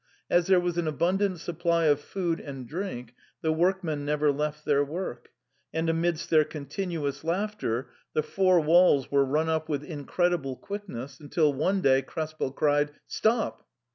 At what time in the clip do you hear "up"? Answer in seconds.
9.47-9.69